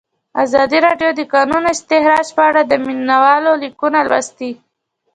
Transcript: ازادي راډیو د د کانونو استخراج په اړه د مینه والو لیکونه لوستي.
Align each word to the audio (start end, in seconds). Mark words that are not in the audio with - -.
ازادي 0.43 0.79
راډیو 0.87 1.09
د 1.13 1.17
د 1.19 1.21
کانونو 1.33 1.67
استخراج 1.75 2.27
په 2.37 2.43
اړه 2.49 2.61
د 2.65 2.73
مینه 2.85 3.17
والو 3.23 3.53
لیکونه 3.63 3.99
لوستي. 4.09 4.51